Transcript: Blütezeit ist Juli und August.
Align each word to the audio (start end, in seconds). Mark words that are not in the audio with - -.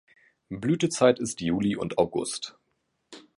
Blütezeit 0.49 1.19
ist 1.19 1.41
Juli 1.41 1.75
und 1.75 1.99
August. 1.99 2.57